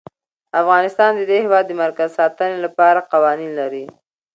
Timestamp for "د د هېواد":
1.15-1.67